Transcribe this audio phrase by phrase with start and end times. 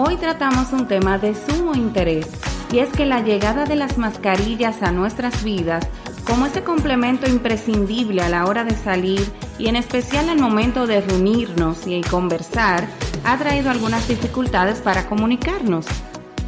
[0.00, 2.28] Hoy tratamos un tema de sumo interés
[2.70, 5.88] y es que la llegada de las mascarillas a nuestras vidas
[6.24, 11.00] como ese complemento imprescindible a la hora de salir y en especial al momento de
[11.00, 12.86] reunirnos y conversar,
[13.24, 15.86] ha traído algunas dificultades para comunicarnos.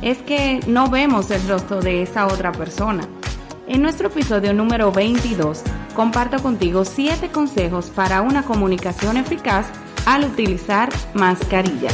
[0.01, 3.03] Es que no vemos el rostro de esa otra persona.
[3.67, 5.65] En nuestro episodio número 22
[5.97, 9.67] comparto contigo 7 consejos para una comunicación eficaz
[10.07, 11.91] al utilizar mascarilla.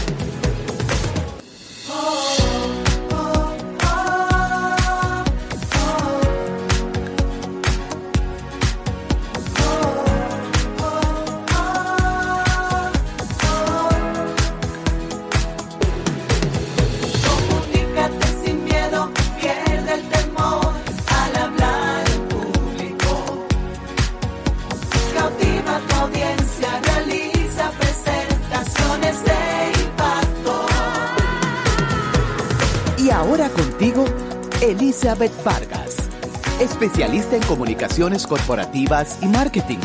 [34.62, 36.08] Elizabeth Vargas,
[36.58, 39.78] especialista en comunicaciones corporativas y marketing,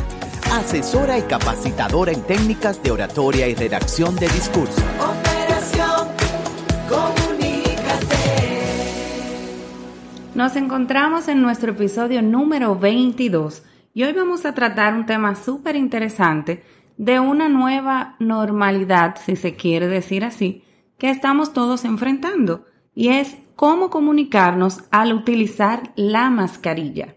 [0.54, 4.82] asesora y capacitadora en técnicas de oratoria y redacción de discurso.
[5.00, 6.08] Operación
[6.88, 8.16] Comunícate.
[10.34, 13.64] Nos encontramos en nuestro episodio número 22
[13.94, 16.64] y hoy vamos a tratar un tema súper interesante
[16.98, 20.64] de una nueva normalidad, si se quiere decir así,
[20.98, 27.16] que estamos todos enfrentando y es cómo comunicarnos al utilizar la mascarilla.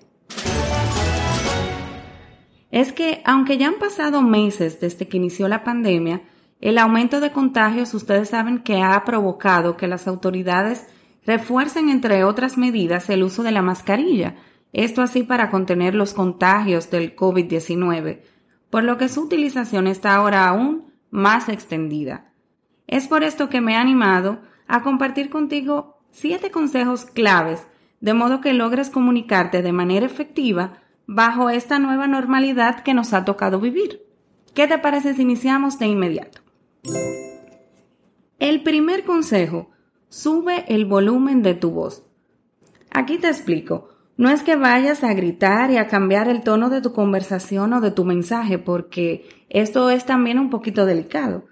[2.71, 6.23] Es que, aunque ya han pasado meses desde que inició la pandemia,
[6.61, 10.87] el aumento de contagios ustedes saben que ha provocado que las autoridades
[11.25, 14.35] refuercen, entre otras medidas, el uso de la mascarilla,
[14.73, 18.23] esto así para contener los contagios del COVID-19,
[18.71, 22.33] por lo que su utilización está ahora aún más extendida.
[22.87, 27.67] Es por esto que me he animado a compartir contigo siete consejos claves
[28.01, 33.25] de modo que logres comunicarte de manera efectiva bajo esta nueva normalidad que nos ha
[33.25, 34.03] tocado vivir.
[34.55, 36.41] ¿Qué te parece si iniciamos de inmediato?
[38.39, 39.71] El primer consejo,
[40.09, 42.05] sube el volumen de tu voz.
[42.91, 43.89] Aquí te explico.
[44.17, 47.81] No es que vayas a gritar y a cambiar el tono de tu conversación o
[47.81, 51.47] de tu mensaje, porque esto es también un poquito delicado,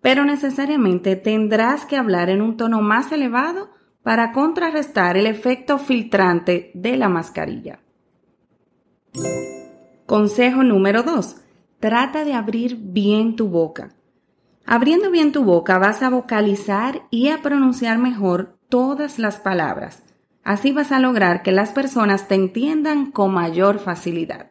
[0.00, 3.70] pero necesariamente tendrás que hablar en un tono más elevado
[4.02, 7.80] para contrarrestar el efecto filtrante de la mascarilla.
[10.06, 11.36] Consejo número 2.
[11.78, 13.90] Trata de abrir bien tu boca.
[14.66, 20.02] Abriendo bien tu boca vas a vocalizar y a pronunciar mejor todas las palabras.
[20.42, 24.48] Así vas a lograr que las personas te entiendan con mayor facilidad.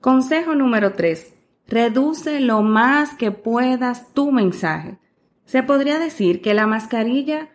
[0.00, 1.34] Consejo número 3.
[1.70, 4.98] Reduce lo más que puedas tu mensaje.
[5.44, 7.48] Se podría decir que la mascarilla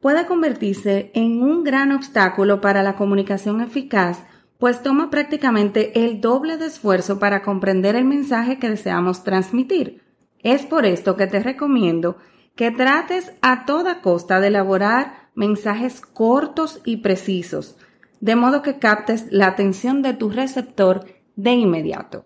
[0.00, 4.22] puede convertirse en un gran obstáculo para la comunicación eficaz,
[4.58, 10.04] pues toma prácticamente el doble de esfuerzo para comprender el mensaje que deseamos transmitir.
[10.44, 12.18] Es por esto que te recomiendo
[12.54, 17.76] que trates a toda costa de elaborar mensajes cortos y precisos,
[18.20, 22.24] de modo que captes la atención de tu receptor de inmediato.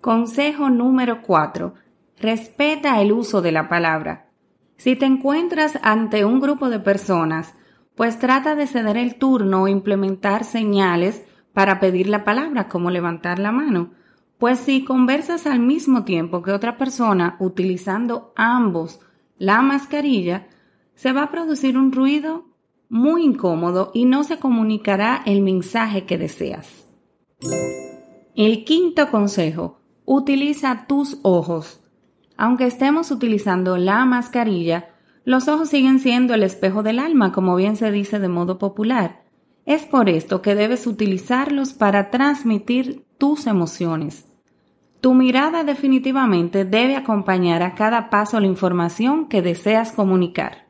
[0.00, 1.74] Consejo número 4
[2.18, 4.30] respeta el uso de la palabra.
[4.78, 7.54] Si te encuentras ante un grupo de personas,
[7.96, 11.22] pues trata de ceder el turno o implementar señales
[11.52, 13.90] para pedir la palabra, como levantar la mano.
[14.38, 19.00] Pues si conversas al mismo tiempo que otra persona utilizando ambos
[19.36, 20.46] la mascarilla,
[20.94, 22.46] se va a producir un ruido
[22.88, 26.86] muy incómodo y no se comunicará el mensaje que deseas.
[28.34, 29.79] El quinto consejo,
[30.12, 31.80] utiliza tus ojos.
[32.36, 34.88] Aunque estemos utilizando la mascarilla,
[35.24, 39.22] los ojos siguen siendo el espejo del alma, como bien se dice de modo popular.
[39.66, 44.26] Es por esto que debes utilizarlos para transmitir tus emociones.
[45.00, 50.66] Tu mirada definitivamente debe acompañar a cada paso la información que deseas comunicar.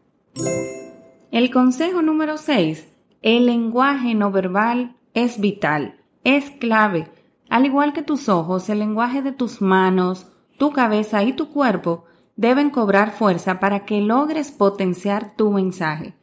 [1.31, 2.87] El consejo número 6.
[3.23, 5.95] El lenguaje no verbal es vital,
[6.25, 7.09] es clave.
[7.51, 12.05] Al igual que tus ojos, el lenguaje de tus manos, tu cabeza y tu cuerpo
[12.37, 16.15] deben cobrar fuerza para que logres potenciar tu mensaje.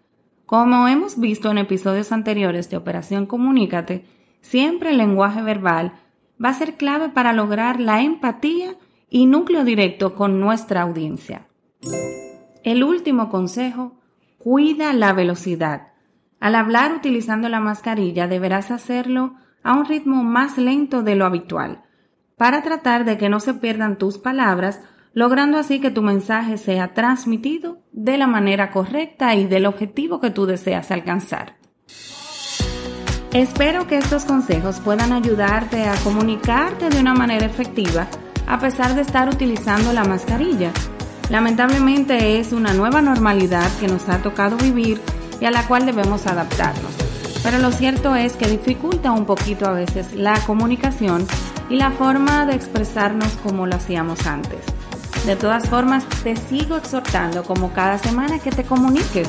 [0.46, 4.06] Como hemos visto en episodios anteriores de Operación Comunícate,
[4.40, 5.92] siempre el lenguaje verbal
[6.44, 8.76] va a ser clave para lograr la empatía
[9.10, 11.48] y núcleo directo con nuestra audiencia.
[12.64, 14.00] El último consejo,
[14.38, 15.90] cuida la velocidad.
[16.40, 19.36] Al hablar utilizando la mascarilla deberás hacerlo
[19.68, 21.84] a un ritmo más lento de lo habitual
[22.38, 24.80] para tratar de que no se pierdan tus palabras,
[25.14, 30.30] logrando así que tu mensaje sea transmitido de la manera correcta y del objetivo que
[30.30, 31.58] tú deseas alcanzar.
[33.34, 38.08] Espero que estos consejos puedan ayudarte a comunicarte de una manera efectiva
[38.48, 40.72] a pesar de estar utilizando la mascarilla.
[41.30, 45.02] Lamentablemente es una nueva normalidad que nos ha tocado vivir
[45.42, 46.97] y a la cual debemos adaptarnos.
[47.44, 51.26] Pero lo cierto es que dificulta un poquito a veces la comunicación
[51.70, 54.60] y la forma de expresarnos como lo hacíamos antes.
[55.26, 59.28] De todas formas, te sigo exhortando como cada semana que te comuniques,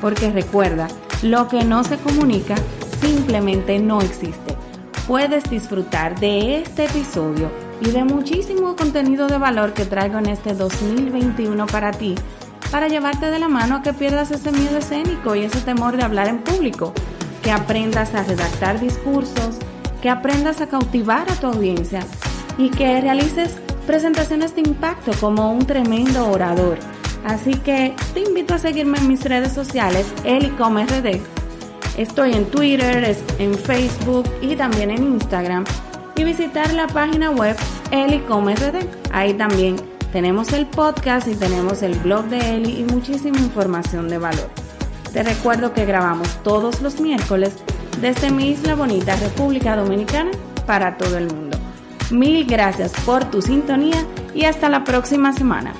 [0.00, 0.88] porque recuerda,
[1.22, 2.54] lo que no se comunica
[3.00, 4.56] simplemente no existe.
[5.06, 7.50] Puedes disfrutar de este episodio
[7.80, 12.14] y de muchísimo contenido de valor que traigo en este 2021 para ti,
[12.70, 16.02] para llevarte de la mano a que pierdas ese miedo escénico y ese temor de
[16.02, 16.92] hablar en público,
[17.48, 19.56] que aprendas a redactar discursos,
[20.02, 22.00] que aprendas a cautivar a tu audiencia
[22.58, 23.56] y que realices
[23.86, 26.78] presentaciones de impacto como un tremendo orador.
[27.24, 31.22] Así que te invito a seguirme en mis redes sociales, RD.
[31.96, 35.64] Estoy en Twitter, en Facebook y también en Instagram.
[36.16, 37.56] Y visitar la página web
[37.90, 38.86] RD.
[39.10, 39.76] Ahí también
[40.12, 44.57] tenemos el podcast y tenemos el blog de Eli y muchísima información de valor.
[45.12, 47.54] Te recuerdo que grabamos todos los miércoles
[48.00, 50.30] desde mi isla bonita, República Dominicana,
[50.66, 51.58] para todo el mundo.
[52.10, 55.72] Mil gracias por tu sintonía y hasta la próxima semana.